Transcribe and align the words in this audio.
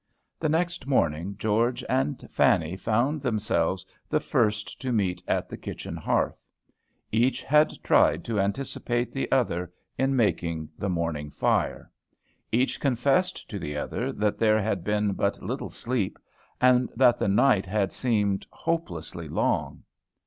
The 0.39 0.49
next 0.49 0.87
morning 0.87 1.35
George 1.37 1.83
and 1.87 2.27
Fanny 2.31 2.75
found 2.75 3.21
themselves 3.21 3.85
the 4.09 4.19
first 4.19 4.81
to 4.81 4.91
meet 4.91 5.21
at 5.27 5.47
the 5.47 5.57
kitchen 5.57 5.95
hearth. 5.95 6.49
Each 7.11 7.43
had 7.43 7.73
tried 7.83 8.25
to 8.25 8.39
anticipate 8.39 9.11
the 9.11 9.31
other 9.31 9.71
in 9.99 10.15
making 10.15 10.69
the 10.75 10.89
morning 10.89 11.29
fire. 11.29 11.91
Each 12.51 12.79
confessed 12.79 13.47
to 13.51 13.59
the 13.59 13.77
other 13.77 14.11
that 14.11 14.39
there 14.39 14.59
had 14.59 14.83
been 14.83 15.13
but 15.13 15.39
little 15.39 15.69
sleep, 15.69 16.17
and 16.59 16.89
that 16.95 17.17
the 17.19 17.27
night 17.27 17.67
had 17.67 17.93
seemed 17.93 18.47
hopelessly 18.49 19.29
long. 19.29 19.83